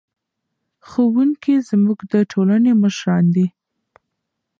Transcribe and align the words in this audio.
ښوونکي 0.87 1.53
زموږ 1.69 1.99
د 2.11 2.13
ټولنې 2.31 2.71
مشران 2.83 3.25
دي. 3.35 3.47